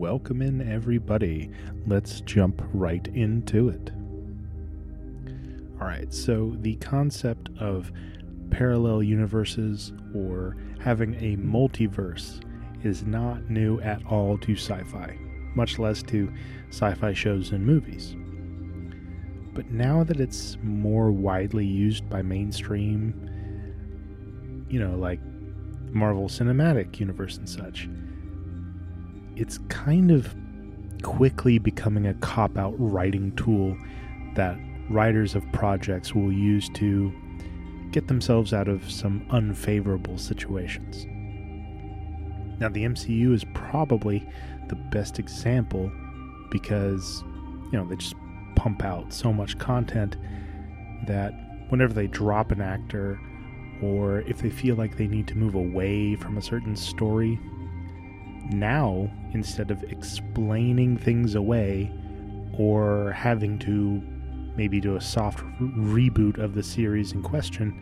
Welcome 0.00 0.40
in, 0.40 0.66
everybody. 0.66 1.50
Let's 1.86 2.22
jump 2.22 2.62
right 2.72 3.06
into 3.08 3.68
it. 3.68 3.90
All 5.78 5.86
right, 5.86 6.10
so 6.10 6.56
the 6.60 6.76
concept 6.76 7.50
of 7.60 7.92
parallel 8.50 9.02
universes 9.02 9.92
or 10.14 10.56
having 10.78 11.16
a 11.16 11.36
multiverse 11.36 12.40
is 12.82 13.04
not 13.04 13.50
new 13.50 13.78
at 13.82 14.02
all 14.06 14.38
to 14.38 14.56
sci 14.56 14.82
fi, 14.84 15.18
much 15.54 15.78
less 15.78 16.02
to 16.04 16.32
sci 16.70 16.94
fi 16.94 17.12
shows 17.12 17.52
and 17.52 17.66
movies. 17.66 18.16
But 19.52 19.70
now 19.70 20.02
that 20.04 20.18
it's 20.18 20.56
more 20.62 21.12
widely 21.12 21.66
used 21.66 22.08
by 22.08 22.22
mainstream, 22.22 24.64
you 24.70 24.80
know, 24.80 24.96
like 24.96 25.20
Marvel 25.90 26.26
Cinematic 26.26 26.98
Universe 26.98 27.36
and 27.36 27.46
such, 27.46 27.86
it's 29.40 29.56
kind 29.68 30.10
of 30.10 30.34
quickly 31.02 31.58
becoming 31.58 32.06
a 32.06 32.14
cop 32.14 32.58
out 32.58 32.74
writing 32.78 33.34
tool 33.36 33.74
that 34.34 34.54
writers 34.90 35.34
of 35.34 35.42
projects 35.50 36.14
will 36.14 36.30
use 36.30 36.68
to 36.68 37.10
get 37.90 38.06
themselves 38.06 38.52
out 38.52 38.68
of 38.68 38.88
some 38.90 39.24
unfavorable 39.30 40.18
situations. 40.18 41.06
Now, 42.60 42.68
the 42.68 42.84
MCU 42.84 43.32
is 43.32 43.46
probably 43.54 44.28
the 44.68 44.76
best 44.76 45.18
example 45.18 45.90
because, 46.50 47.24
you 47.72 47.78
know, 47.78 47.88
they 47.88 47.96
just 47.96 48.14
pump 48.56 48.84
out 48.84 49.10
so 49.10 49.32
much 49.32 49.58
content 49.58 50.18
that 51.06 51.32
whenever 51.70 51.94
they 51.94 52.08
drop 52.08 52.52
an 52.52 52.60
actor 52.60 53.18
or 53.82 54.20
if 54.20 54.42
they 54.42 54.50
feel 54.50 54.76
like 54.76 54.98
they 54.98 55.06
need 55.06 55.26
to 55.28 55.34
move 55.34 55.54
away 55.54 56.14
from 56.16 56.36
a 56.36 56.42
certain 56.42 56.76
story, 56.76 57.40
now 58.52 59.10
instead 59.32 59.70
of 59.70 59.82
explaining 59.84 60.96
things 60.96 61.34
away 61.34 61.90
or 62.58 63.12
having 63.12 63.58
to 63.60 64.02
maybe 64.56 64.80
do 64.80 64.96
a 64.96 65.00
soft 65.00 65.42
re- 65.60 66.10
reboot 66.10 66.38
of 66.38 66.54
the 66.54 66.62
series 66.62 67.12
in 67.12 67.22
question, 67.22 67.80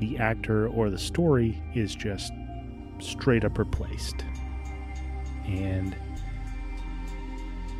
the 0.00 0.18
actor 0.18 0.68
or 0.68 0.90
the 0.90 0.98
story 0.98 1.62
is 1.74 1.94
just 1.94 2.32
straight 2.98 3.44
up 3.44 3.58
replaced. 3.58 4.24
And 5.46 5.96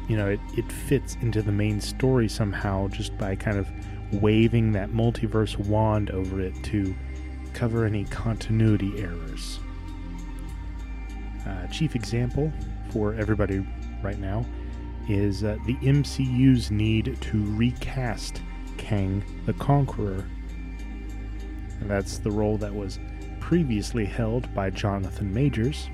you 0.08 0.16
know, 0.16 0.28
it, 0.28 0.40
it 0.56 0.70
fits 0.70 1.16
into 1.22 1.42
the 1.42 1.52
main 1.52 1.80
story 1.80 2.28
somehow 2.28 2.88
just 2.88 3.16
by 3.16 3.36
kind 3.36 3.56
of 3.56 3.68
waving 4.12 4.72
that 4.72 4.90
multiverse 4.90 5.58
wand 5.58 6.10
over 6.10 6.40
it 6.40 6.54
to 6.64 6.94
cover 7.54 7.84
any 7.84 8.04
continuity 8.04 8.92
errors. 9.00 9.58
Uh, 11.46 11.66
chief 11.68 11.94
example 11.94 12.52
for 12.90 13.14
everybody 13.14 13.66
right 14.02 14.18
now 14.18 14.44
is 15.08 15.44
uh, 15.44 15.56
the 15.66 15.74
MCU's 15.76 16.70
need 16.70 17.18
to 17.20 17.56
recast 17.56 18.40
Kang 18.78 19.22
the 19.46 19.52
Conqueror. 19.54 20.24
And 21.80 21.90
that's 21.90 22.18
the 22.18 22.30
role 22.30 22.56
that 22.58 22.74
was 22.74 22.98
previously 23.40 24.06
held 24.06 24.52
by 24.54 24.70
Jonathan 24.70 25.32
Majors. 25.32 25.88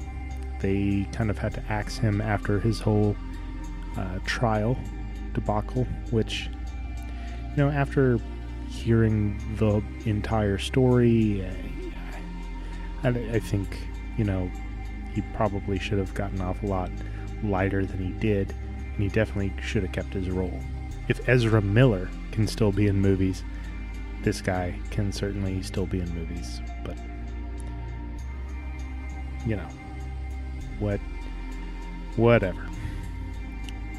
They 0.60 1.08
kind 1.12 1.30
of 1.30 1.38
had 1.38 1.54
to 1.54 1.62
axe 1.68 1.96
him 1.96 2.20
after 2.20 2.60
his 2.60 2.78
whole 2.78 3.16
uh, 3.96 4.18
trial 4.24 4.78
debacle, 5.34 5.84
which, 6.10 6.48
you 7.50 7.56
know, 7.56 7.70
after 7.70 8.18
hearing 8.68 9.40
the 9.56 9.82
entire 10.08 10.58
story, 10.58 11.44
I, 13.02 13.08
I 13.08 13.38
think, 13.40 13.78
you 14.16 14.24
know, 14.24 14.50
he 15.14 15.22
probably 15.34 15.78
should 15.78 15.98
have 15.98 16.14
gotten 16.14 16.40
off 16.40 16.62
a 16.62 16.66
lot 16.66 16.90
lighter 17.42 17.84
than 17.84 17.98
he 17.98 18.12
did, 18.20 18.54
and 18.94 19.02
he 19.02 19.08
definitely 19.08 19.52
should 19.62 19.82
have 19.82 19.92
kept 19.92 20.14
his 20.14 20.28
role. 20.28 20.60
If 21.08 21.28
Ezra 21.28 21.60
Miller 21.60 22.08
can 22.32 22.46
still 22.46 22.72
be 22.72 22.86
in 22.86 23.00
movies, 23.00 23.42
this 24.22 24.40
guy 24.40 24.78
can 24.90 25.12
certainly 25.12 25.62
still 25.62 25.86
be 25.86 26.00
in 26.00 26.14
movies, 26.14 26.60
but 26.84 26.96
you 29.46 29.56
know, 29.56 29.68
what, 30.78 31.00
whatever. 32.16 32.66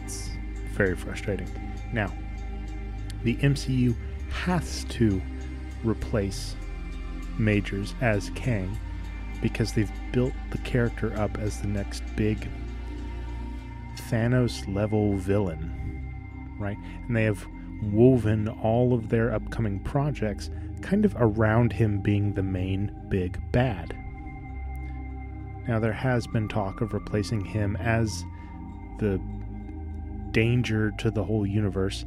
It's 0.03 0.29
very 0.73 0.95
frustrating. 0.95 1.49
Now, 1.91 2.13
the 3.23 3.35
MCU 3.37 3.95
has 4.29 4.85
to 4.85 5.21
replace 5.83 6.55
Majors 7.37 7.95
as 8.01 8.29
Kang 8.35 8.77
because 9.41 9.73
they've 9.73 9.91
built 10.11 10.33
the 10.51 10.57
character 10.59 11.17
up 11.19 11.37
as 11.37 11.59
the 11.59 11.67
next 11.67 12.03
big 12.15 12.47
Thanos 14.09 14.73
level 14.73 15.17
villain, 15.17 16.55
right? 16.59 16.77
And 17.07 17.15
they 17.15 17.23
have 17.23 17.45
woven 17.81 18.47
all 18.47 18.93
of 18.93 19.09
their 19.09 19.33
upcoming 19.33 19.79
projects 19.79 20.49
kind 20.81 21.05
of 21.05 21.15
around 21.17 21.73
him 21.73 21.99
being 21.99 22.33
the 22.33 22.43
main 22.43 22.91
big 23.09 23.39
bad. 23.51 23.95
Now, 25.67 25.79
there 25.79 25.93
has 25.93 26.27
been 26.27 26.47
talk 26.47 26.81
of 26.81 26.93
replacing 26.93 27.45
him 27.45 27.75
as 27.77 28.25
the 28.99 29.21
danger 30.31 30.91
to 30.97 31.11
the 31.11 31.23
whole 31.23 31.45
universe 31.45 32.05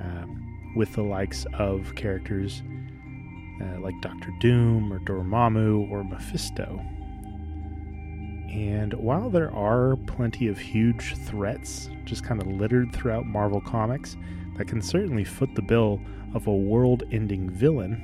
uh, 0.00 0.26
with 0.74 0.92
the 0.94 1.02
likes 1.02 1.46
of 1.54 1.94
characters 1.94 2.62
uh, 3.60 3.80
like 3.80 4.00
Doctor 4.00 4.32
Doom 4.40 4.92
or 4.92 4.98
Dormammu 5.00 5.90
or 5.90 6.04
Mephisto. 6.04 6.80
And 8.50 8.94
while 8.94 9.28
there 9.28 9.52
are 9.52 9.96
plenty 10.06 10.48
of 10.48 10.58
huge 10.58 11.16
threats 11.26 11.90
just 12.04 12.24
kind 12.24 12.40
of 12.40 12.46
littered 12.46 12.92
throughout 12.94 13.26
Marvel 13.26 13.60
Comics 13.60 14.16
that 14.56 14.66
can 14.66 14.80
certainly 14.80 15.24
foot 15.24 15.54
the 15.54 15.62
bill 15.62 16.00
of 16.34 16.46
a 16.46 16.54
world 16.54 17.02
ending 17.12 17.50
villain, 17.50 18.00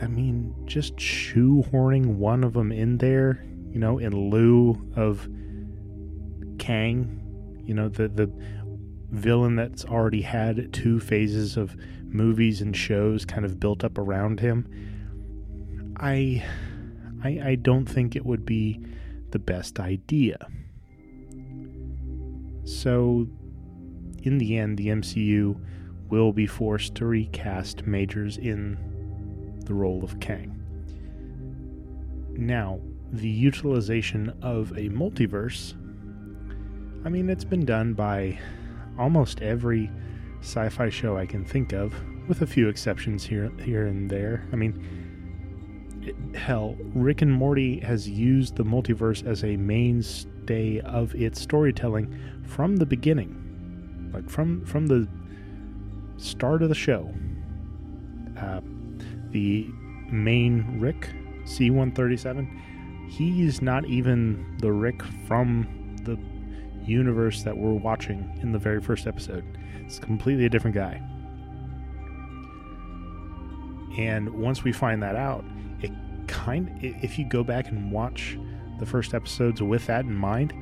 I 0.00 0.06
mean, 0.06 0.54
just 0.66 0.96
shoehorning 0.96 2.16
one 2.16 2.44
of 2.44 2.52
them 2.52 2.72
in 2.72 2.98
there, 2.98 3.44
you 3.70 3.78
know, 3.78 3.98
in 3.98 4.30
lieu 4.30 4.80
of 4.96 5.28
Kang, 6.58 7.62
you 7.64 7.74
know, 7.74 7.88
the, 7.88 8.08
the 8.08 8.30
villain 9.10 9.56
that's 9.56 9.84
already 9.84 10.22
had 10.22 10.72
two 10.72 11.00
phases 11.00 11.56
of 11.56 11.76
movies 12.08 12.60
and 12.60 12.76
shows 12.76 13.24
kind 13.24 13.44
of 13.44 13.60
built 13.60 13.84
up 13.84 13.98
around 13.98 14.40
him, 14.40 14.66
I, 15.96 16.44
I, 17.22 17.40
I 17.44 17.54
don't 17.56 17.86
think 17.86 18.16
it 18.16 18.24
would 18.24 18.44
be 18.44 18.80
the 19.30 19.38
best 19.38 19.78
idea. 19.80 20.46
So, 22.64 23.26
in 24.22 24.38
the 24.38 24.58
end, 24.58 24.78
the 24.78 24.88
MCU 24.88 25.58
will 26.10 26.32
be 26.32 26.46
forced 26.46 26.94
to 26.96 27.06
recast 27.06 27.86
Majors 27.86 28.38
in 28.38 28.78
the 29.64 29.74
role 29.74 30.02
of 30.02 30.18
Kang. 30.20 30.54
Now, 32.32 32.80
the 33.12 33.28
utilization 33.28 34.32
of 34.42 34.70
a 34.72 34.88
multiverse, 34.90 35.74
I 37.04 37.08
mean, 37.08 37.28
it's 37.28 37.44
been 37.44 37.64
done 37.64 37.94
by 37.94 38.38
almost 38.98 39.40
every 39.42 39.90
sci 40.40 40.68
fi 40.68 40.88
show 40.88 41.16
I 41.16 41.26
can 41.26 41.44
think 41.44 41.72
of, 41.72 41.94
with 42.28 42.42
a 42.42 42.46
few 42.46 42.68
exceptions 42.68 43.24
here, 43.24 43.50
here 43.62 43.86
and 43.86 44.10
there. 44.10 44.46
I 44.52 44.56
mean, 44.56 46.02
it, 46.02 46.36
hell, 46.36 46.76
Rick 46.94 47.22
and 47.22 47.32
Morty 47.32 47.80
has 47.80 48.08
used 48.08 48.56
the 48.56 48.64
multiverse 48.64 49.26
as 49.26 49.44
a 49.44 49.56
mainstay 49.56 50.80
of 50.80 51.14
its 51.14 51.40
storytelling 51.40 52.16
from 52.44 52.76
the 52.76 52.86
beginning, 52.86 54.10
like 54.12 54.28
from 54.28 54.64
from 54.64 54.86
the 54.86 55.08
start 56.16 56.62
of 56.62 56.68
the 56.68 56.74
show. 56.74 57.12
Uh, 58.40 58.60
the 59.30 59.66
main 60.10 60.78
Rick, 60.80 61.10
C137, 61.44 63.08
he's 63.08 63.60
not 63.60 63.84
even 63.86 64.56
the 64.60 64.72
Rick 64.72 65.02
from 65.26 65.96
the 66.04 66.18
universe 66.88 67.42
that 67.42 67.56
we're 67.56 67.72
watching 67.72 68.38
in 68.40 68.52
the 68.52 68.58
very 68.58 68.80
first 68.80 69.06
episode. 69.06 69.57
It's 69.88 69.98
completely 69.98 70.44
a 70.44 70.50
different 70.50 70.76
guy. 70.76 71.00
And 73.96 74.28
once 74.28 74.62
we 74.62 74.70
find 74.70 75.02
that 75.02 75.16
out, 75.16 75.46
it 75.80 75.90
kind 76.26 76.70
if 76.82 77.18
you 77.18 77.24
go 77.24 77.42
back 77.42 77.68
and 77.68 77.90
watch 77.90 78.38
the 78.78 78.84
first 78.84 79.14
episodes 79.14 79.62
with 79.62 79.86
that 79.86 80.04
in 80.04 80.14
mind, 80.14 80.52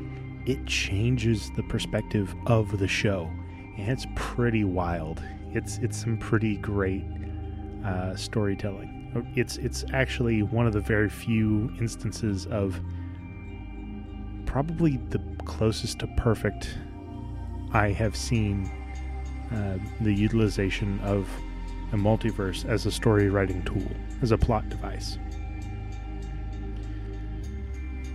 it 0.46 0.64
changes 0.64 1.50
the 1.56 1.64
perspective 1.64 2.32
of 2.46 2.78
the 2.78 2.86
show. 2.86 3.28
And 3.76 3.90
it's 3.90 4.06
pretty 4.14 4.62
wild. 4.62 5.20
It's 5.52 5.78
it's 5.78 6.00
some 6.00 6.18
pretty 6.18 6.58
great 6.58 7.04
uh, 7.84 8.14
storytelling. 8.14 9.32
It's 9.34 9.56
it's 9.56 9.84
actually 9.92 10.44
one 10.44 10.68
of 10.68 10.72
the 10.72 10.80
very 10.80 11.08
few 11.08 11.74
instances 11.80 12.46
of 12.46 12.80
probably 14.44 14.98
the 15.08 15.20
closest 15.46 15.98
to 15.98 16.06
perfect 16.16 16.78
I 17.72 17.88
have 17.88 18.14
seen 18.14 18.70
uh, 19.52 19.78
the 20.00 20.12
utilization 20.12 21.00
of 21.00 21.28
a 21.92 21.96
multiverse 21.96 22.64
as 22.64 22.86
a 22.86 22.90
story 22.90 23.28
writing 23.28 23.62
tool, 23.64 23.86
as 24.22 24.32
a 24.32 24.38
plot 24.38 24.68
device. 24.68 25.18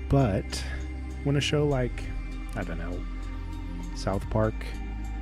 But 0.10 0.63
when 1.24 1.38
a 1.38 1.42
show 1.42 1.66
like, 1.66 2.04
I 2.56 2.63
don't 2.63 2.78
know, 2.78 3.00
South 3.95 4.30
Park 4.30 4.54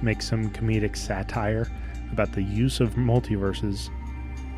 makes 0.02 0.28
some 0.28 0.50
comedic 0.50 0.96
satire 0.96 1.70
about 2.12 2.32
the 2.32 2.42
use 2.42 2.80
of 2.80 2.96
multiverses 2.96 3.90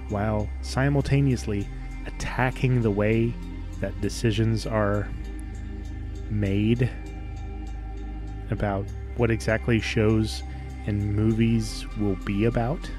while 0.10 0.50
simultaneously 0.62 1.68
attacking 2.06 2.82
the 2.82 2.92
way 2.92 3.34
that 3.80 4.00
decisions 4.02 4.66
are 4.66 5.10
made 6.30 6.90
about 8.52 8.86
what 9.18 9.32
exactly 9.32 9.80
shows 9.80 10.44
and 10.88 11.16
movies 11.16 11.86
will 12.00 12.16
be 12.18 12.46
about, 12.46 12.90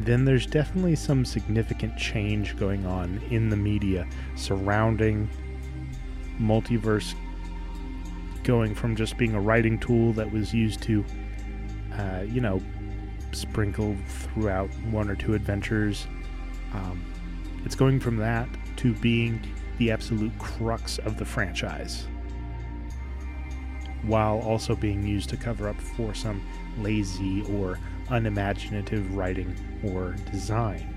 then 0.00 0.24
there's 0.24 0.46
definitely 0.46 0.96
some 0.96 1.24
significant 1.24 1.96
change 1.96 2.56
going 2.56 2.84
on 2.84 3.20
in 3.30 3.48
the 3.48 3.56
media 3.56 4.06
surrounding 4.34 5.28
multiverse 6.38 7.14
going 8.42 8.74
from 8.74 8.94
just 8.94 9.16
being 9.16 9.34
a 9.34 9.40
writing 9.40 9.78
tool 9.78 10.12
that 10.12 10.30
was 10.30 10.52
used 10.52 10.82
to, 10.82 11.04
uh, 11.94 12.22
you 12.26 12.40
know, 12.40 12.60
sprinkle 13.32 13.96
throughout 14.06 14.68
one 14.90 15.08
or 15.08 15.16
two 15.16 15.34
adventures. 15.34 16.06
Um, 16.72 17.02
it's 17.64 17.74
going 17.74 18.00
from 18.00 18.16
that 18.16 18.48
to 18.76 18.94
being 18.94 19.40
the 19.78 19.90
absolute 19.90 20.36
crux 20.38 20.98
of 20.98 21.16
the 21.16 21.24
franchise, 21.24 22.06
while 24.06 24.40
also 24.40 24.74
being 24.74 25.06
used 25.06 25.30
to 25.30 25.36
cover 25.36 25.68
up 25.68 25.80
for 25.80 26.14
some 26.14 26.42
lazy 26.78 27.42
or 27.54 27.78
unimaginative 28.10 29.14
writing 29.14 29.54
or 29.82 30.14
design. 30.30 30.94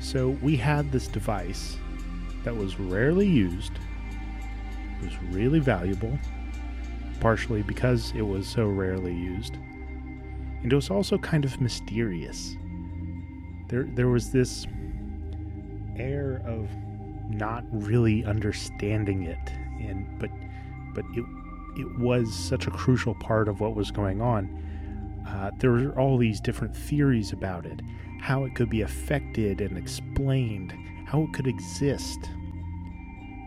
So 0.00 0.30
we 0.42 0.56
had 0.56 0.90
this 0.90 1.06
device 1.06 1.76
that 2.42 2.56
was 2.56 2.80
rarely 2.80 3.28
used, 3.28 3.72
was 5.02 5.16
really 5.24 5.60
valuable, 5.60 6.18
partially 7.20 7.62
because 7.62 8.12
it 8.16 8.22
was 8.22 8.48
so 8.48 8.66
rarely 8.66 9.14
used, 9.14 9.56
and 10.62 10.72
it 10.72 10.74
was 10.74 10.90
also 10.90 11.18
kind 11.18 11.44
of 11.44 11.60
mysterious. 11.60 12.56
There, 13.68 13.84
there 13.94 14.08
was 14.08 14.32
this 14.32 14.66
air 15.96 16.42
of 16.46 16.68
not 17.28 17.64
really 17.70 18.24
understanding 18.24 19.24
it, 19.24 19.52
and 19.80 20.06
but, 20.18 20.30
but 20.94 21.04
it, 21.16 21.24
it 21.76 21.98
was 21.98 22.34
such 22.34 22.66
a 22.66 22.70
crucial 22.70 23.14
part 23.14 23.48
of 23.48 23.60
what 23.60 23.74
was 23.74 23.90
going 23.90 24.20
on. 24.20 24.56
Uh, 25.26 25.50
there 25.58 25.70
were 25.70 25.98
all 25.98 26.16
these 26.16 26.40
different 26.40 26.76
theories 26.76 27.32
about 27.32 27.66
it, 27.66 27.80
how 28.20 28.44
it 28.44 28.54
could 28.54 28.70
be 28.70 28.82
affected 28.82 29.60
and 29.60 29.78
explained, 29.78 30.72
how 31.06 31.22
it 31.22 31.32
could 31.32 31.46
exist. 31.46 32.18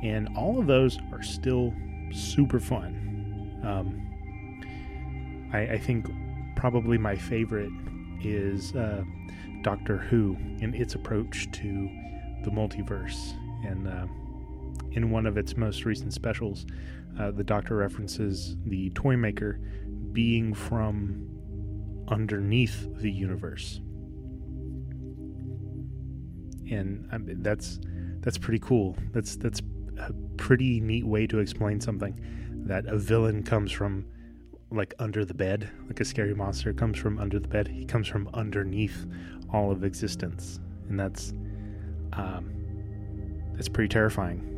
And 0.04 0.30
all 0.38 0.60
of 0.60 0.68
those 0.68 0.98
are 1.12 1.24
still 1.24 1.74
super 2.12 2.60
fun. 2.60 3.60
Um, 3.64 5.50
I, 5.54 5.74
I, 5.74 5.78
think 5.78 6.10
probably 6.56 6.98
my 6.98 7.16
favorite 7.16 7.72
is 8.22 8.76
uh, 8.76 9.04
Doctor 9.62 9.98
Who 9.98 10.36
and 10.62 10.76
its 10.76 10.96
approach 10.96 11.50
to 11.54 11.90
the 12.44 12.52
multiverse. 12.52 13.34
And 13.66 13.88
uh, 13.88 14.06
in 14.94 15.12
one 15.12 15.26
of 15.26 15.38
its 15.38 15.58
most 15.58 15.86
recent 15.86 16.14
specials, 16.14 16.66
uh, 17.20 17.32
the 17.32 17.44
Doctor 17.44 17.76
references 17.76 18.56
the 18.66 18.90
Toymaker 18.92 19.60
being 20.12 20.54
from 20.54 21.30
underneath 22.08 22.88
the 22.98 23.12
universe 23.12 23.82
and 26.74 27.08
I 27.12 27.18
mean, 27.18 27.42
that's 27.42 27.80
that's 28.20 28.38
pretty 28.38 28.60
cool. 28.60 28.96
That's 29.12 29.36
that's 29.36 29.62
a 30.00 30.14
pretty 30.38 30.80
neat 30.80 31.06
way 31.06 31.28
to 31.28 31.40
explain 31.40 31.80
something 31.80 32.20
that 32.66 32.86
a 32.86 32.98
villain 32.98 33.44
comes 33.44 33.72
from 33.72 34.06
like 34.72 34.94
under 35.00 35.24
the 35.24 35.34
bed, 35.34 35.70
like 35.88 36.00
a 36.00 36.06
scary 36.06 36.34
monster 36.34 36.74
comes 36.74 36.98
from 36.98 37.20
under 37.20 37.40
the 37.40 37.48
bed. 37.48 37.68
He 37.68 37.86
comes 37.86 38.08
from 38.08 38.30
underneath 38.34 39.06
all 39.52 39.72
of 39.72 39.84
existence, 39.84 40.60
and 40.90 41.00
that's 41.00 41.34
um, 42.14 42.52
that's 43.54 43.70
pretty 43.70 43.90
terrifying. 43.90 44.50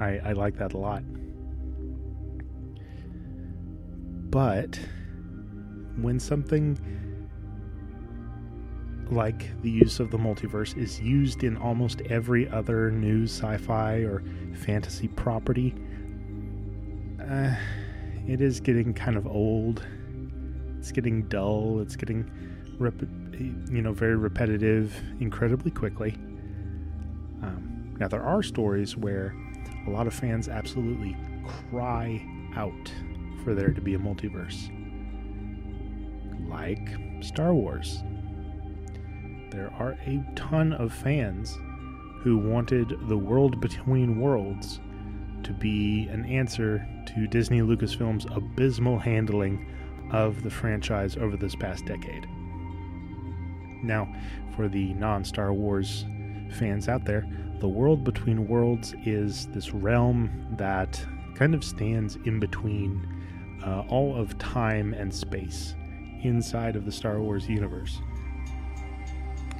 I, 0.00 0.18
I 0.24 0.32
like 0.32 0.56
that 0.58 0.74
a 0.74 0.78
lot. 0.78 1.02
But 4.30 4.78
when 5.96 6.20
something 6.20 6.78
like 9.10 9.60
the 9.62 9.70
use 9.70 10.00
of 10.00 10.10
the 10.10 10.18
multiverse, 10.18 10.76
is 10.76 11.00
used 11.00 11.44
in 11.44 11.56
almost 11.56 12.00
every 12.02 12.48
other 12.48 12.90
new 12.90 13.24
sci 13.24 13.56
fi, 13.58 13.98
or 13.98 14.22
fantasy 14.54 15.08
property. 15.08 15.74
Uh, 17.20 17.54
it 18.26 18.40
is 18.40 18.60
getting 18.60 18.92
kind 18.92 19.16
of 19.16 19.26
old. 19.26 19.86
It's 20.78 20.92
getting 20.92 21.22
dull. 21.28 21.80
It's 21.80 21.96
getting, 21.96 22.30
rep- 22.78 23.00
you 23.32 23.82
know, 23.82 23.92
very 23.92 24.16
repetitive 24.16 24.94
incredibly 25.20 25.70
quickly. 25.70 26.14
Um, 27.42 27.94
now, 27.98 28.08
there 28.08 28.22
are 28.22 28.42
stories 28.42 28.96
where 28.96 29.34
a 29.86 29.90
lot 29.90 30.06
of 30.06 30.14
fans 30.14 30.48
absolutely 30.48 31.16
cry 31.70 32.24
out 32.56 32.92
for 33.44 33.54
there 33.54 33.70
to 33.70 33.80
be 33.80 33.94
a 33.94 33.98
multiverse. 33.98 34.70
Like 36.48 36.88
Star 37.22 37.54
Wars 37.54 38.02
there 39.56 39.72
are 39.78 39.96
a 40.06 40.22
ton 40.34 40.74
of 40.74 40.92
fans 40.92 41.58
who 42.20 42.36
wanted 42.36 42.94
the 43.08 43.16
world 43.16 43.58
between 43.60 44.20
worlds 44.20 44.80
to 45.44 45.52
be 45.52 46.08
an 46.08 46.26
answer 46.26 46.86
to 47.06 47.26
Disney 47.26 47.60
Lucasfilm's 47.62 48.26
abysmal 48.30 48.98
handling 48.98 49.66
of 50.12 50.42
the 50.42 50.50
franchise 50.50 51.16
over 51.16 51.38
this 51.38 51.54
past 51.54 51.86
decade. 51.86 52.26
Now, 53.82 54.12
for 54.54 54.68
the 54.68 54.92
non 54.94 55.24
Star 55.24 55.54
Wars 55.54 56.04
fans 56.50 56.88
out 56.88 57.04
there, 57.06 57.26
the 57.60 57.68
world 57.68 58.04
between 58.04 58.46
worlds 58.46 58.94
is 59.04 59.46
this 59.48 59.72
realm 59.72 60.30
that 60.58 61.02
kind 61.34 61.54
of 61.54 61.64
stands 61.64 62.16
in 62.26 62.38
between 62.38 63.08
uh, 63.64 63.82
all 63.88 64.14
of 64.14 64.36
time 64.38 64.92
and 64.92 65.12
space 65.12 65.74
inside 66.22 66.76
of 66.76 66.84
the 66.84 66.92
Star 66.92 67.20
Wars 67.20 67.48
universe. 67.48 68.00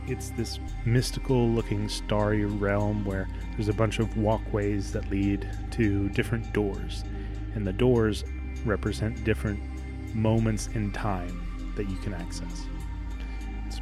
It's 0.06 0.31
this 0.31 0.60
mystical 0.84 1.49
looking 1.49 1.88
starry 1.88 2.44
realm 2.44 3.04
where 3.04 3.28
there's 3.52 3.68
a 3.68 3.73
bunch 3.73 3.99
of 3.99 4.16
walkways 4.16 4.92
that 4.92 5.11
lead 5.11 5.49
to 5.73 6.09
different 6.11 6.52
doors. 6.52 7.02
And 7.54 7.66
the 7.66 7.73
doors 7.73 8.25
represent 8.64 9.25
different 9.25 9.59
moments 10.14 10.68
in 10.75 10.92
time 10.92 11.73
that 11.76 11.88
you 11.88 11.97
can 11.97 12.14
access. 12.14 12.66
It's 13.66 13.80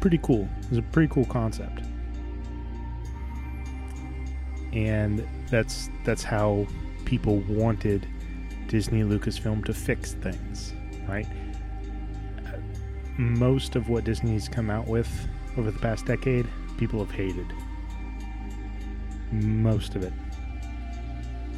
pretty 0.00 0.18
cool. 0.18 0.48
It's 0.68 0.78
a 0.78 0.82
pretty 0.82 1.12
cool 1.12 1.26
concept 1.26 1.85
and 4.72 5.26
that's 5.48 5.90
that's 6.04 6.22
how 6.22 6.66
people 7.04 7.38
wanted 7.48 8.06
disney 8.68 9.02
lucasfilm 9.02 9.64
to 9.64 9.72
fix 9.72 10.12
things 10.14 10.74
right 11.08 11.26
most 13.18 13.76
of 13.76 13.88
what 13.88 14.04
Disney's 14.04 14.48
come 14.48 14.70
out 14.70 14.86
with 14.86 15.08
over 15.56 15.70
the 15.70 15.78
past 15.78 16.04
decade, 16.06 16.46
people 16.76 16.98
have 16.98 17.10
hated. 17.10 17.46
Most 19.32 19.94
of 19.94 20.02
it. 20.02 20.12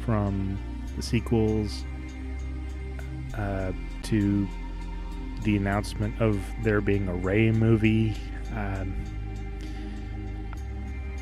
From 0.05 0.57
the 0.95 1.03
sequels 1.03 1.83
uh, 3.37 3.73
to 4.03 4.47
the 5.43 5.57
announcement 5.57 6.19
of 6.21 6.41
there 6.63 6.81
being 6.81 7.07
a 7.09 7.13
Rey 7.13 7.51
movie. 7.51 8.15
Um, 8.55 8.95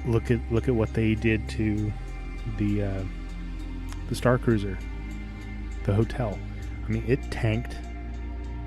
look 0.08 0.32
at 0.32 0.40
look 0.52 0.68
at 0.68 0.76
what 0.76 0.94
they 0.94 1.16
did 1.16 1.48
to 1.50 1.92
the 2.58 2.84
uh, 2.84 3.04
the 4.10 4.16
Star 4.16 4.38
Cruiser, 4.38 4.78
the 5.84 5.94
hotel. 5.94 6.38
I 6.86 6.90
mean, 6.90 7.04
it 7.08 7.22
tanked 7.32 7.76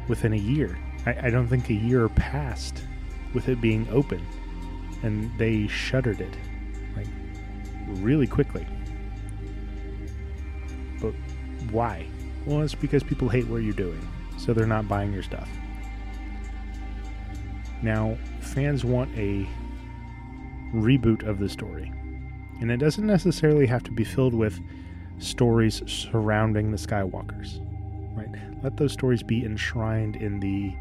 within 0.08 0.32
a 0.32 0.38
year. 0.38 0.78
I, 1.06 1.26
I 1.26 1.30
don't 1.30 1.48
think 1.48 1.70
a 1.70 1.74
year 1.74 2.08
passed 2.08 2.84
with 3.32 3.48
it 3.48 3.60
being 3.60 3.88
open, 3.90 4.24
and 5.02 5.30
they 5.38 5.66
shuttered 5.66 6.20
it 6.20 6.36
like 6.96 7.06
really 7.86 8.26
quickly. 8.26 8.66
But 11.00 11.14
why? 11.70 12.06
Well, 12.46 12.62
it's 12.62 12.74
because 12.74 13.02
people 13.02 13.28
hate 13.28 13.46
what 13.46 13.62
you're 13.62 13.72
doing, 13.72 14.06
so 14.38 14.52
they're 14.52 14.66
not 14.66 14.88
buying 14.88 15.12
your 15.12 15.22
stuff. 15.22 15.48
Now, 17.82 18.18
fans 18.40 18.84
want 18.84 19.10
a 19.18 19.48
reboot 20.74 21.26
of 21.26 21.38
the 21.38 21.48
story, 21.48 21.92
and 22.60 22.70
it 22.70 22.78
doesn't 22.78 23.06
necessarily 23.06 23.66
have 23.66 23.82
to 23.84 23.90
be 23.90 24.04
filled 24.04 24.34
with 24.34 24.60
stories 25.18 25.82
surrounding 25.86 26.70
the 26.70 26.76
Skywalkers. 26.76 27.60
Right? 28.16 28.28
Let 28.62 28.76
those 28.76 28.92
stories 28.92 29.22
be 29.22 29.44
enshrined 29.44 30.16
in 30.16 30.40
the 30.40 30.74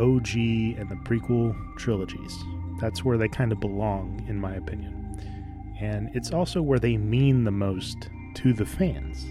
OG 0.00 0.34
and 0.78 0.88
the 0.88 0.96
prequel 1.04 1.56
trilogies. 1.76 2.36
That's 2.80 3.04
where 3.04 3.16
they 3.16 3.28
kind 3.28 3.52
of 3.52 3.60
belong, 3.60 4.24
in 4.28 4.38
my 4.38 4.54
opinion. 4.54 4.92
and 5.80 6.10
it's 6.14 6.32
also 6.32 6.62
where 6.62 6.78
they 6.78 6.96
mean 6.96 7.44
the 7.44 7.50
most 7.50 8.08
to 8.34 8.52
the 8.52 8.66
fans. 8.66 9.26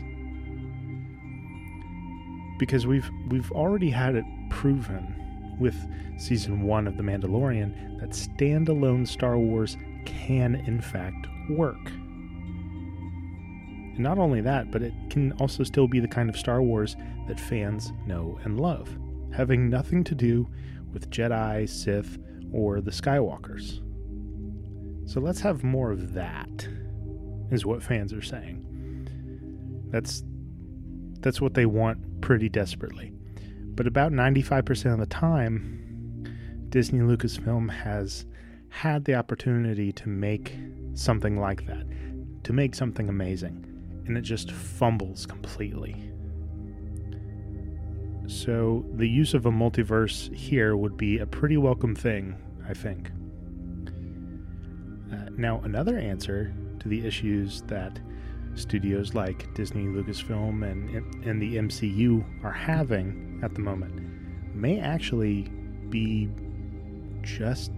Because 2.57 2.87
we've 2.87 3.09
we've 3.29 3.51
already 3.51 3.89
had 3.89 4.15
it 4.15 4.25
proven 4.49 5.55
with 5.59 5.75
season 6.17 6.61
1 6.61 6.87
of 6.87 6.97
The 6.97 7.03
Mandalorian 7.03 7.99
that 7.99 8.11
standalone 8.11 9.07
Star 9.07 9.37
Wars 9.37 9.77
can 10.05 10.55
in 10.67 10.81
fact 10.81 11.27
work. 11.49 11.89
And 13.95 13.99
not 13.99 14.17
only 14.17 14.41
that, 14.41 14.71
but 14.71 14.81
it 14.81 14.93
can 15.09 15.31
also 15.33 15.63
still 15.63 15.87
be 15.87 15.99
the 15.99 16.07
kind 16.07 16.29
of 16.29 16.37
Star 16.37 16.61
Wars 16.61 16.95
that 17.27 17.39
fans 17.39 17.91
know 18.05 18.39
and 18.43 18.59
love, 18.59 18.89
having 19.33 19.69
nothing 19.69 20.03
to 20.03 20.15
do 20.15 20.47
with 20.93 21.09
Jedi, 21.09 21.67
Sith, 21.67 22.17
or 22.51 22.81
the 22.81 22.91
Skywalkers. 22.91 23.81
So 25.09 25.19
let's 25.19 25.39
have 25.41 25.63
more 25.63 25.91
of 25.91 26.13
that, 26.13 26.67
is 27.51 27.65
what 27.65 27.83
fans 27.83 28.11
are 28.13 28.21
saying. 28.21 28.61
That's 29.91 30.23
that's 31.19 31.41
what 31.41 31.53
they 31.53 31.65
want 31.65 32.21
pretty 32.21 32.49
desperately. 32.49 33.11
But 33.75 33.87
about 33.87 34.11
95% 34.11 34.93
of 34.93 34.99
the 34.99 35.05
time, 35.05 36.25
Disney 36.69 36.99
Lucasfilm 36.99 37.69
has 37.69 38.25
had 38.75 39.05
the 39.05 39.15
opportunity 39.15 39.89
to 39.93 40.09
make 40.09 40.53
something 40.95 41.39
like 41.39 41.65
that, 41.65 41.85
to 42.43 42.51
make 42.51 42.75
something 42.75 43.07
amazing, 43.07 43.65
and 44.05 44.17
it 44.17 44.21
just 44.21 44.51
fumbles 44.51 45.25
completely. 45.25 45.95
So, 48.27 48.85
the 48.95 49.07
use 49.07 49.33
of 49.33 49.45
a 49.45 49.49
multiverse 49.49 50.33
here 50.35 50.75
would 50.75 50.97
be 50.97 51.19
a 51.19 51.25
pretty 51.25 51.55
welcome 51.55 51.95
thing, 51.95 52.35
I 52.67 52.73
think. 52.73 53.11
Uh, 55.09 55.29
now, 55.37 55.61
another 55.63 55.97
answer 55.97 56.53
to 56.81 56.89
the 56.89 57.07
issues 57.07 57.61
that 57.67 57.97
studios 58.55 59.13
like 59.13 59.53
Disney, 59.53 59.85
Lucasfilm, 59.85 60.69
and, 60.69 61.23
and 61.23 61.41
the 61.41 61.55
MCU 61.55 62.25
are 62.43 62.51
having 62.51 63.39
at 63.41 63.53
the 63.55 63.61
moment 63.61 64.01
may 64.53 64.81
actually 64.81 65.43
be 65.89 66.29
just 67.21 67.71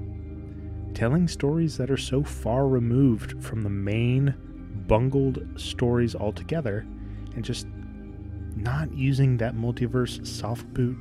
telling 0.98 1.28
stories 1.28 1.78
that 1.78 1.92
are 1.92 1.96
so 1.96 2.24
far 2.24 2.68
removed 2.68 3.40
from 3.44 3.62
the 3.62 3.70
main 3.70 4.34
bungled 4.88 5.48
stories 5.56 6.16
altogether 6.16 6.88
and 7.36 7.46
just 7.46 7.68
not 8.56 8.92
using 8.92 9.38
that 9.38 9.54
multiverse 9.54 10.26
soft 10.26 10.66
boot 10.74 10.98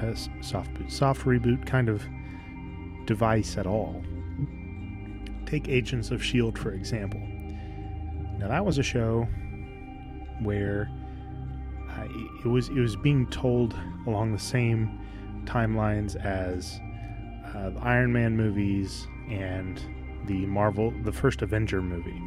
uh, 0.00 0.14
soft 0.40 0.72
boot 0.74 0.88
soft 0.88 1.22
reboot 1.26 1.66
kind 1.66 1.88
of 1.88 2.00
device 3.06 3.58
at 3.58 3.66
all. 3.66 4.00
Take 5.46 5.68
agents 5.68 6.12
of 6.12 6.22
shield 6.22 6.56
for 6.56 6.70
example. 6.70 7.20
Now 8.38 8.46
that 8.46 8.64
was 8.64 8.78
a 8.78 8.84
show 8.84 9.26
where 10.42 10.88
uh, 11.90 12.06
it 12.44 12.48
was 12.48 12.68
it 12.68 12.78
was 12.78 12.94
being 12.94 13.26
told 13.30 13.74
along 14.06 14.30
the 14.30 14.38
same 14.38 15.00
timelines 15.44 16.14
as 16.24 16.78
uh, 17.52 17.70
the 17.70 17.80
Iron 17.80 18.12
Man 18.12 18.36
movies 18.36 19.08
and 19.30 19.80
the 20.26 20.46
Marvel 20.46 20.92
the 21.04 21.12
first 21.12 21.42
Avenger 21.42 21.80
movie, 21.80 22.20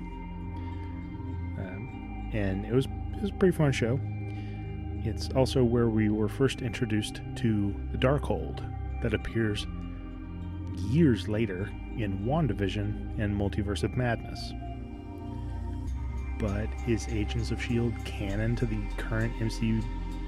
um, 1.60 2.29
and 2.33 2.65
it 2.65 2.74
was 2.74 2.86
it 3.15 3.22
was 3.22 3.29
a 3.29 3.33
pretty 3.33 3.55
fun 3.55 3.72
show. 3.72 4.00
It's 5.05 5.29
also 5.36 5.63
where 5.63 5.89
we 5.89 6.10
were 6.10 6.29
first 6.29 6.62
introduced 6.62 7.22
to 7.38 7.75
the 7.91 7.98
Darkhold 7.98 8.63
that 9.01 9.13
appears 9.13 9.67
years 10.77 11.27
later 11.27 11.69
in 11.98 12.25
WandaVision 12.25 13.19
and 13.19 13.38
Multiverse 13.39 13.83
of 13.83 13.98
Madness 13.98 14.53
but 16.43 16.67
is 16.88 17.07
Agents 17.07 17.51
of 17.51 17.60
S.H.I.E.L.D. 17.60 17.95
canon 18.03 18.53
to 18.57 18.65
the 18.65 18.77
current 18.98 19.33
MCU 19.39 19.81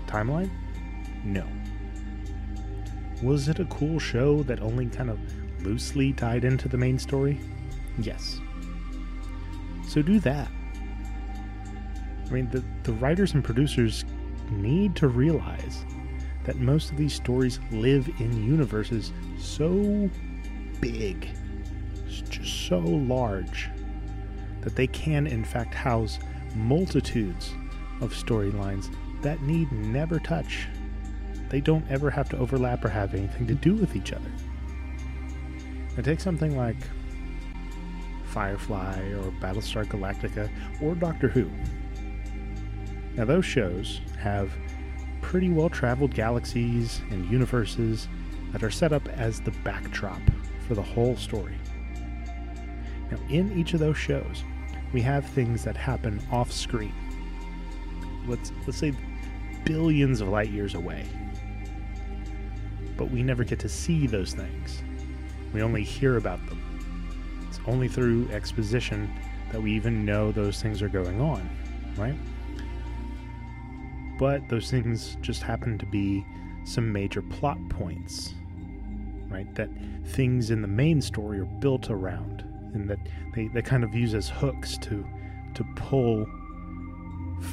timeline? 0.07 0.49
No. 1.25 1.45
Was 3.21 3.49
it 3.49 3.59
a 3.59 3.65
cool 3.65 3.99
show 3.99 4.41
that 4.43 4.61
only 4.61 4.85
kind 4.85 5.09
of 5.09 5.19
loosely 5.65 6.13
tied 6.13 6.45
into 6.45 6.69
the 6.69 6.77
main 6.77 6.99
story? 6.99 7.39
Yes. 7.97 8.39
So 9.87 10.01
do 10.01 10.19
that. 10.19 10.49
I 12.25 12.29
mean, 12.29 12.49
the, 12.49 12.63
the 12.83 12.93
writers 12.93 13.33
and 13.33 13.43
producers 13.43 14.05
need 14.51 14.95
to 14.95 15.07
realize 15.07 15.85
that 16.43 16.57
most 16.57 16.91
of 16.91 16.97
these 16.97 17.13
stories 17.13 17.59
live 17.71 18.07
in 18.19 18.45
universes 18.45 19.11
so 19.39 20.09
big, 20.79 21.27
just 22.07 22.67
so 22.67 22.79
large, 22.79 23.69
that 24.61 24.75
they 24.75 24.87
can, 24.87 25.27
in 25.27 25.43
fact, 25.43 25.73
house 25.73 26.19
multitudes 26.55 27.51
of 28.01 28.13
storylines 28.13 28.93
that 29.21 29.41
need 29.41 29.71
never 29.71 30.19
touch. 30.19 30.67
They 31.49 31.61
don't 31.61 31.85
ever 31.89 32.09
have 32.09 32.29
to 32.29 32.37
overlap 32.37 32.83
or 32.83 32.89
have 32.89 33.13
anything 33.13 33.47
to 33.47 33.55
do 33.55 33.75
with 33.75 33.95
each 33.95 34.13
other. 34.13 34.31
Now, 35.95 36.03
take 36.03 36.19
something 36.19 36.57
like 36.57 36.77
Firefly 38.25 38.99
or 39.13 39.31
Battlestar 39.39 39.85
Galactica 39.85 40.49
or 40.81 40.93
Doctor 40.95 41.29
Who. 41.29 41.49
Now, 43.15 43.23
those 43.23 43.45
shows 43.45 44.01
have 44.19 44.51
pretty 45.21 45.49
well 45.49 45.69
traveled 45.69 46.13
galaxies 46.13 47.01
and 47.11 47.29
universes 47.31 48.07
that 48.51 48.61
are 48.61 48.71
set 48.71 48.91
up 48.91 49.07
as 49.09 49.39
the 49.41 49.51
backdrop 49.63 50.21
for 50.67 50.75
the 50.75 50.81
whole 50.81 51.15
story. 51.15 51.57
Now, 53.09 53.17
in 53.29 53.57
each 53.57 53.73
of 53.73 53.79
those 53.79 53.97
shows, 53.97 54.43
we 54.93 55.01
have 55.01 55.25
things 55.25 55.63
that 55.63 55.77
happen 55.77 56.21
off 56.31 56.51
screen. 56.51 56.93
Let's 58.27 58.51
let's 58.65 58.77
say 58.77 58.93
billions 59.63 60.21
of 60.21 60.29
light 60.29 60.49
years 60.49 60.75
away. 60.75 61.05
But 62.97 63.11
we 63.11 63.23
never 63.23 63.43
get 63.43 63.59
to 63.59 63.69
see 63.69 64.07
those 64.07 64.33
things. 64.33 64.81
We 65.55 65.61
only 65.61 65.85
hear 65.85 66.17
about 66.17 66.45
them. 66.47 66.61
It's 67.47 67.61
only 67.65 67.87
through 67.87 68.27
exposition 68.29 69.09
that 69.53 69.61
we 69.61 69.71
even 69.71 70.03
know 70.03 70.33
those 70.33 70.61
things 70.61 70.81
are 70.81 70.89
going 70.89 71.21
on, 71.21 71.49
right? 71.95 72.17
But 74.19 74.49
those 74.49 74.69
things 74.69 75.15
just 75.21 75.41
happen 75.41 75.77
to 75.77 75.85
be 75.85 76.25
some 76.65 76.91
major 76.91 77.21
plot 77.21 77.57
points, 77.69 78.33
right? 79.29 79.47
That 79.55 79.69
things 80.07 80.51
in 80.51 80.61
the 80.61 80.67
main 80.67 81.01
story 81.01 81.39
are 81.39 81.45
built 81.45 81.89
around 81.89 82.41
and 82.73 82.89
that 82.89 82.99
they, 83.33 83.47
they 83.47 83.61
kind 83.61 83.85
of 83.85 83.95
use 83.95 84.13
as 84.13 84.27
hooks 84.27 84.77
to 84.79 85.07
to 85.53 85.63
pull 85.77 86.25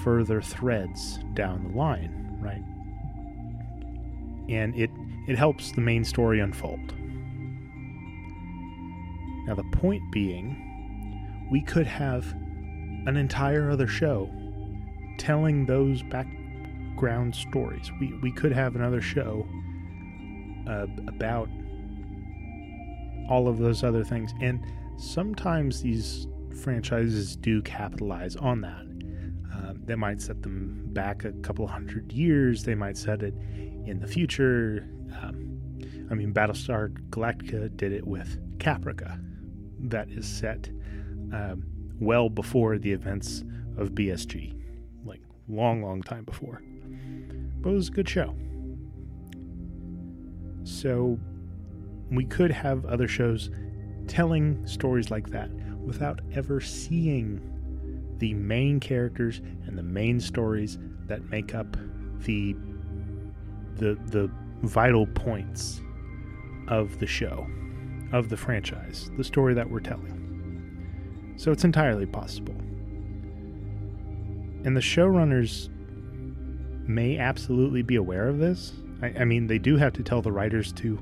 further 0.02 0.42
threads 0.42 1.20
down 1.34 1.62
the 1.70 1.78
line, 1.78 2.36
right? 2.40 2.64
And 4.52 4.74
it 4.74 4.90
it 5.28 5.38
helps 5.38 5.70
the 5.70 5.82
main 5.82 6.02
story 6.02 6.40
unfold. 6.40 6.94
Now 9.46 9.54
the 9.54 9.64
point 9.72 10.02
being, 10.12 11.48
we 11.50 11.60
could 11.62 11.86
have 11.86 12.24
an 13.06 13.16
entire 13.16 13.70
other 13.70 13.88
show 13.88 14.30
telling 15.18 15.66
those 15.66 16.02
background 16.02 17.34
stories. 17.34 17.90
We 18.00 18.12
we 18.22 18.32
could 18.32 18.52
have 18.52 18.76
another 18.76 19.00
show 19.00 19.46
uh, 20.68 20.86
about 21.08 21.48
all 23.28 23.48
of 23.48 23.58
those 23.58 23.84
other 23.84 24.04
things 24.04 24.32
and 24.40 24.64
sometimes 24.96 25.82
these 25.82 26.26
franchises 26.62 27.36
do 27.36 27.62
capitalize 27.62 28.36
on 28.36 28.60
that. 28.60 28.86
Uh, 29.54 29.74
they 29.84 29.94
might 29.94 30.20
set 30.20 30.42
them 30.42 30.82
back 30.92 31.24
a 31.24 31.32
couple 31.42 31.66
hundred 31.66 32.12
years. 32.12 32.64
They 32.64 32.74
might 32.74 32.96
set 32.96 33.22
it 33.22 33.34
in 33.86 33.98
the 34.00 34.06
future. 34.06 34.88
Um, 35.22 35.60
I 36.10 36.14
mean, 36.14 36.32
Battlestar 36.32 36.90
Galactica 37.10 37.74
did 37.76 37.92
it 37.92 38.06
with 38.06 38.38
Caprica, 38.58 39.20
that 39.82 40.08
is 40.10 40.26
set 40.26 40.68
um, 41.32 41.64
well 42.00 42.28
before 42.28 42.78
the 42.78 42.92
events 42.92 43.44
of 43.76 43.90
BSG, 43.90 44.54
like 45.04 45.20
long, 45.48 45.82
long 45.82 46.02
time 46.02 46.24
before. 46.24 46.62
But 47.60 47.70
it 47.70 47.74
was 47.74 47.88
a 47.88 47.92
good 47.92 48.08
show. 48.08 48.34
So 50.64 51.18
we 52.10 52.24
could 52.24 52.50
have 52.50 52.84
other 52.84 53.08
shows 53.08 53.50
telling 54.06 54.64
stories 54.66 55.10
like 55.10 55.30
that 55.30 55.50
without 55.84 56.20
ever 56.32 56.60
seeing 56.60 57.40
the 58.18 58.34
main 58.34 58.78
characters 58.78 59.40
and 59.66 59.76
the 59.76 59.82
main 59.82 60.20
stories 60.20 60.78
that 61.06 61.28
make 61.30 61.54
up 61.54 61.76
the 62.20 62.54
the 63.76 63.98
the 64.06 64.30
vital 64.62 65.06
points 65.06 65.80
of 66.68 66.98
the 67.00 67.06
show 67.06 67.46
of 68.12 68.28
the 68.28 68.36
franchise 68.36 69.10
the 69.16 69.24
story 69.24 69.54
that 69.54 69.68
we're 69.68 69.80
telling 69.80 71.34
so 71.36 71.50
it's 71.50 71.64
entirely 71.64 72.06
possible 72.06 72.54
and 74.64 74.76
the 74.76 74.80
showrunners 74.80 75.68
may 76.86 77.18
absolutely 77.18 77.82
be 77.82 77.96
aware 77.96 78.28
of 78.28 78.38
this 78.38 78.72
I, 79.02 79.14
I 79.20 79.24
mean 79.24 79.46
they 79.46 79.58
do 79.58 79.76
have 79.76 79.92
to 79.94 80.02
tell 80.02 80.22
the 80.22 80.32
writers 80.32 80.72
to 80.74 80.98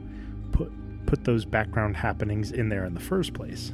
put 1.11 1.25
those 1.25 1.45
background 1.45 1.97
happenings 1.97 2.53
in 2.53 2.69
there 2.69 2.85
in 2.85 2.95
the 2.95 3.01
first 3.01 3.35
place. 3.35 3.73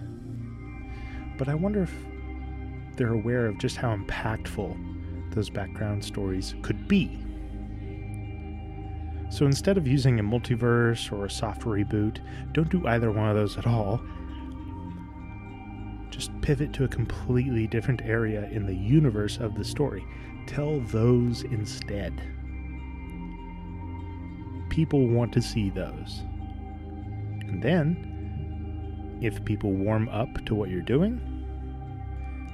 But 1.37 1.49
I 1.49 1.55
wonder 1.55 1.83
if 1.83 1.95
they're 2.97 3.13
aware 3.13 3.47
of 3.47 3.59
just 3.59 3.77
how 3.77 3.95
impactful 3.95 5.35
those 5.35 5.51
background 5.51 6.03
stories 6.03 6.55
could 6.63 6.89
be. 6.89 7.19
So 9.29 9.45
instead 9.45 9.77
of 9.77 9.87
using 9.87 10.21
a 10.21 10.23
multiverse 10.23 11.13
or 11.13 11.27
a 11.27 11.31
soft 11.31 11.63
reboot, 11.63 12.19
don't 12.53 12.69
do 12.69 12.87
either 12.87 13.11
one 13.11 13.29
of 13.29 13.37
those 13.37 13.59
at 13.59 13.67
all. 13.67 14.01
Just 16.11 16.31
pivot 16.41 16.73
to 16.75 16.85
a 16.85 16.89
completely 16.89 17.67
different 17.67 18.03
area 18.03 18.49
in 18.51 18.67
the 18.67 18.75
universe 18.75 19.39
of 19.39 19.55
the 19.55 19.65
story. 19.65 20.05
Tell 20.47 20.81
those 20.81 21.43
instead. 21.43 22.21
People 24.71 25.09
want 25.09 25.33
to 25.33 25.43
see 25.43 25.71
those. 25.71 26.23
And 27.43 27.63
then, 27.63 29.19
if 29.21 29.45
people 29.45 29.73
warm 29.73 30.09
up 30.09 30.45
to 30.47 30.55
what 30.55 30.71
you're 30.71 30.81
doing, 30.81 31.21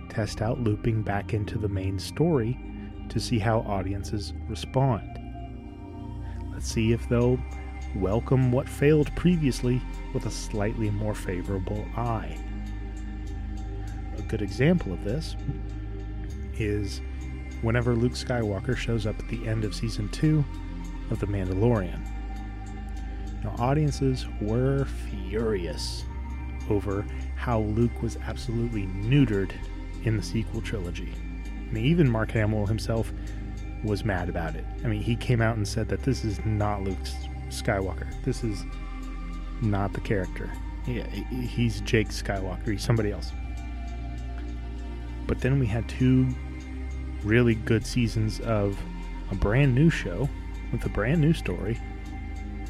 test 0.09 0.43
out 0.43 0.61
looping 0.61 1.02
back 1.02 1.35
into 1.35 1.59
the 1.59 1.69
main 1.69 1.99
story 1.99 2.59
to 3.09 3.21
see 3.21 3.38
how 3.38 3.61
audiences 3.61 4.33
respond. 4.49 5.22
See 6.62 6.92
if 6.92 7.09
they'll 7.09 7.40
welcome 7.97 8.52
what 8.52 8.69
failed 8.69 9.14
previously 9.16 9.83
with 10.14 10.26
a 10.26 10.31
slightly 10.31 10.90
more 10.90 11.14
favorable 11.14 11.85
eye. 11.97 12.38
A 14.16 14.23
good 14.23 14.40
example 14.40 14.92
of 14.92 15.02
this 15.02 15.37
is 16.54 17.00
whenever 17.62 17.95
Luke 17.95 18.12
Skywalker 18.12 18.76
shows 18.76 19.07
up 19.07 19.19
at 19.19 19.28
the 19.28 19.47
end 19.47 19.64
of 19.64 19.75
season 19.75 20.09
2 20.11 20.45
of 21.11 21.19
The 21.19 21.26
Mandalorian. 21.26 22.00
Now, 23.42 23.54
audiences 23.59 24.26
were 24.40 24.85
furious 24.85 26.04
over 26.71 27.04
how 27.35 27.61
Luke 27.61 28.02
was 28.02 28.16
absolutely 28.25 28.87
neutered 28.87 29.52
in 30.04 30.16
the 30.16 30.23
sequel 30.23 30.61
trilogy. 30.61 31.12
And 31.45 31.76
even 31.76 32.09
Mark 32.09 32.31
Hamill 32.31 32.66
himself 32.66 33.12
was 33.85 34.05
mad 34.05 34.29
about 34.29 34.55
it. 34.55 34.65
I 34.85 34.89
mean, 34.89 35.03
he 35.03 35.17
came 35.17 35.41
out 35.41 35.57
and 35.57 35.67
said 35.67 35.89
that 35.89 36.03
this 36.03 36.25
is 36.25 36.45
not 36.45 36.83
Luke 36.83 36.99
Skywalker. 37.49 38.07
This 38.25 38.45
is 38.45 38.65
not 39.61 39.93
the 39.93 40.01
character. 40.01 40.51
Yeah, 40.87 41.07
he's 41.07 41.81
Jake 41.83 42.09
Skywalker. 42.09 42.73
He's 42.73 42.83
somebody 42.83 43.12
else. 43.12 43.33
But 45.27 45.41
then 45.41 45.59
we 45.59 45.67
had 45.67 45.89
two 45.89 46.29
really 47.23 47.55
good 47.55 47.87
seasons 47.87 48.41
of 48.41 48.79
a 49.31 49.35
brand 49.35 49.75
new 49.75 49.91
show 49.91 50.29
with 50.73 50.85
a 50.85 50.89
brand 50.89 51.21
new 51.21 51.33
story, 51.33 51.79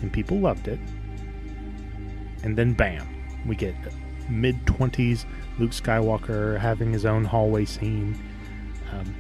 and 0.01 0.13
people 0.13 0.39
loved 0.39 0.69
it. 0.69 0.79
And 2.45 2.57
then, 2.57 2.73
bam, 2.73 3.07
we 3.47 3.57
get 3.57 3.75
mid 4.29 4.65
20s 4.67 5.25
Luke 5.59 5.71
Skywalker 5.71 6.59
having 6.59 6.93
his 6.93 7.05
own 7.05 7.25
hallway 7.25 7.65
scene. 7.65 8.19
Um, 8.93 9.15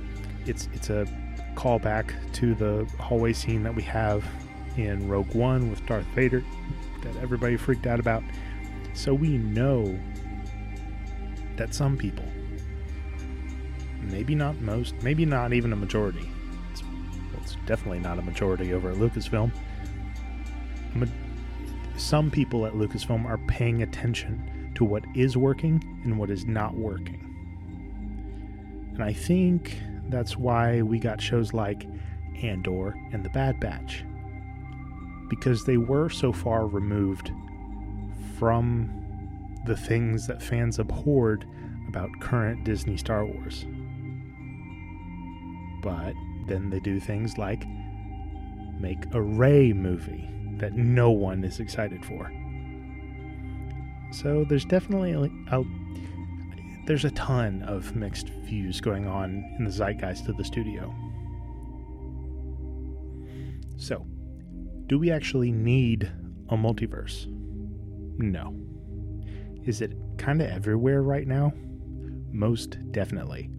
it's 0.47 0.69
it's 0.75 0.91
a 0.91 1.07
callback 1.55 2.13
to 2.35 2.55
the 2.55 2.87
hallway 2.99 3.33
scene 3.33 3.63
that 3.63 3.75
we 3.75 3.83
have 3.83 4.25
in 4.77 5.09
Rogue 5.09 5.35
One 5.35 5.71
with 5.71 5.85
Darth 5.87 6.07
Vader 6.15 6.43
that 7.03 7.17
everybody 7.17 7.57
freaked 7.57 7.87
out 7.87 8.01
about. 8.01 8.23
So 8.95 9.15
we 9.15 9.39
know 9.39 9.99
that 11.57 11.75
some 11.75 11.97
people, 11.97 12.25
maybe 14.01 14.35
not 14.35 14.61
most, 14.61 14.95
maybe 15.03 15.25
not 15.25 15.53
even 15.53 15.73
a 15.73 15.77
majority, 15.77 16.29
it's, 16.71 16.83
it's 17.35 17.57
definitely 17.67 18.01
not 18.01 18.19
a 18.19 18.23
majority 18.23 18.73
over 18.73 18.91
at 18.91 18.97
Lucasfilm. 18.97 19.53
Some 21.97 22.31
people 22.31 22.67
at 22.67 22.73
Lucasfilm 22.73 23.25
are 23.27 23.39
paying 23.47 23.83
attention 23.83 24.73
to 24.75 24.85
what 24.85 25.05
is 25.15 25.37
working 25.37 25.83
and 26.05 26.19
what 26.19 26.31
is 26.31 26.47
not 26.47 26.75
working. 26.75 27.29
And 28.95 29.03
I 29.03 29.13
think 29.13 29.79
that's 30.13 30.37
why 30.37 30.83
we 30.83 30.99
got 30.99 31.21
shows 31.21 31.53
like 31.53 31.89
Andor 32.43 32.95
and 33.13 33.25
The 33.25 33.31
Bad 33.31 33.59
Batch. 33.59 34.05
Because 35.29 35.65
they 35.65 35.79
were 35.79 36.11
so 36.11 36.33
far 36.33 36.67
removed 36.67 37.33
from 38.39 38.91
the 39.67 39.77
things 39.77 40.27
that 40.27 40.43
fans 40.43 40.79
abhorred 40.79 41.47
about 41.89 42.11
current 42.21 42.65
Disney 42.65 42.97
Star 42.97 43.25
Wars. 43.25 43.65
But 45.83 46.15
then 46.47 46.71
they 46.71 46.81
do 46.81 47.01
things 47.01 47.39
like 47.39 47.65
make 48.79 49.13
a 49.15 49.23
Rey 49.23 49.73
movie 49.73 50.29
that 50.59 50.75
no 50.75 51.11
one 51.11 51.45
is 51.45 51.61
excited 51.61 52.05
for. 52.05 52.31
So 54.11 54.45
there's 54.45 54.65
definitely 54.65 55.13
a, 55.13 55.57
a 55.57 55.65
there's 56.87 57.05
a 57.05 57.11
ton 57.13 57.63
of 57.63 57.95
mixed 57.95 58.29
views 58.29 58.81
going 58.81 59.07
on 59.07 59.45
in 59.59 59.65
the 59.65 59.71
zeitgeist 59.71 60.29
of 60.29 60.37
the 60.37 60.45
studio. 60.45 60.93
So, 63.77 64.07
do 64.87 64.99
we 64.99 65.11
actually 65.11 65.53
need 65.53 66.11
a 66.49 66.57
multiverse? 66.57 67.27
No. 68.19 68.55
Is 69.65 69.81
it 69.81 69.93
kind 70.19 70.43
of 70.43 70.49
everywhere 70.49 71.03
right 71.03 71.27
now? 71.27 71.53
Most 72.31 72.79
definitely. 72.91 73.51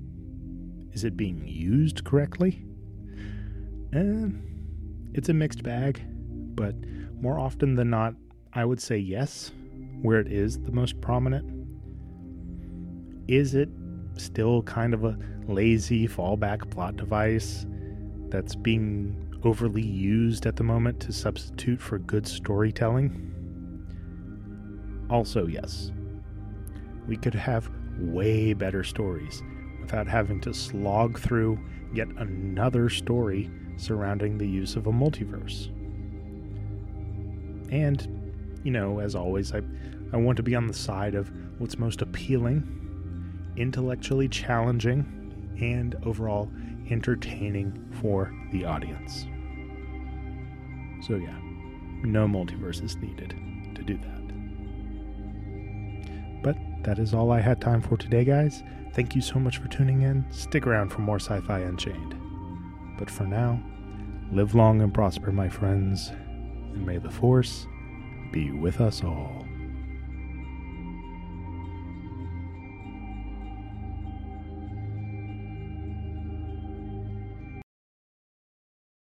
Is 0.91 1.03
it 1.03 1.15
being 1.15 1.47
used 1.47 2.03
correctly? 2.03 2.65
Eh, 3.93 4.27
it's 5.13 5.29
a 5.29 5.33
mixed 5.33 5.63
bag, 5.63 6.01
but 6.55 6.75
more 7.21 7.39
often 7.39 7.75
than 7.75 7.89
not, 7.89 8.15
I 8.53 8.65
would 8.65 8.81
say 8.81 8.97
yes, 8.97 9.51
where 10.01 10.19
it 10.19 10.31
is 10.31 10.59
the 10.59 10.71
most 10.71 10.99
prominent 10.99 11.52
is 13.27 13.55
it 13.55 13.69
still 14.17 14.63
kind 14.63 14.93
of 14.93 15.03
a 15.03 15.17
lazy 15.47 16.07
fallback 16.07 16.69
plot 16.69 16.95
device 16.95 17.65
that's 18.29 18.55
being 18.55 19.15
overly 19.43 19.85
used 19.85 20.45
at 20.45 20.55
the 20.55 20.63
moment 20.63 20.99
to 21.01 21.13
substitute 21.13 21.81
for 21.81 21.99
good 21.99 22.27
storytelling? 22.27 23.29
Also, 25.09 25.47
yes. 25.47 25.91
We 27.07 27.17
could 27.17 27.35
have 27.35 27.69
way 27.99 28.53
better 28.53 28.83
stories 28.83 29.43
without 29.81 30.07
having 30.07 30.39
to 30.41 30.53
slog 30.53 31.19
through 31.19 31.59
yet 31.93 32.07
another 32.17 32.89
story 32.89 33.51
surrounding 33.77 34.37
the 34.37 34.47
use 34.47 34.75
of 34.75 34.87
a 34.87 34.91
multiverse. 34.91 35.67
And, 37.71 38.21
you 38.63 38.71
know, 38.71 38.99
as 38.99 39.15
always, 39.15 39.53
I, 39.53 39.61
I 40.13 40.17
want 40.17 40.37
to 40.37 40.43
be 40.43 40.55
on 40.55 40.67
the 40.67 40.73
side 40.73 41.15
of 41.15 41.31
what's 41.57 41.77
most 41.77 42.01
appealing 42.01 42.82
intellectually 43.55 44.27
challenging, 44.27 45.05
and 45.61 45.95
overall 46.05 46.49
entertaining 46.89 47.87
for 48.01 48.33
the 48.51 48.65
audience. 48.65 49.25
So, 51.05 51.15
yeah, 51.15 51.37
no 52.03 52.27
multiverse 52.27 52.83
is 52.83 52.97
needed 52.97 53.35
to 53.75 53.83
do 53.83 53.97
that. 53.97 54.23
But 56.43 56.57
that 56.83 56.99
is 56.99 57.13
all 57.13 57.31
I 57.31 57.39
had 57.39 57.61
time 57.61 57.81
for 57.81 57.97
today, 57.97 58.25
guys. 58.25 58.63
Thank 58.93 59.15
you 59.15 59.21
so 59.21 59.39
much 59.39 59.57
for 59.57 59.67
tuning 59.69 60.01
in. 60.01 60.25
Stick 60.31 60.67
around 60.67 60.89
for 60.89 61.01
more 61.01 61.19
Sci 61.19 61.39
Fi 61.41 61.59
Unchained. 61.59 62.15
But 62.97 63.09
for 63.09 63.23
now, 63.23 63.61
live 64.31 64.53
long 64.53 64.81
and 64.81 64.93
prosper, 64.93 65.31
my 65.31 65.49
friends, 65.49 66.09
and 66.09 66.85
may 66.85 66.97
the 66.97 67.09
Force 67.09 67.65
be 68.31 68.51
with 68.51 68.81
us 68.81 69.03
all. 69.03 69.45